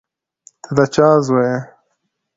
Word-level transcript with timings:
ته 0.63 0.69
د 0.77 0.79
چا 0.93 1.07
زوی 1.25 1.45
یې؟ 1.51 1.57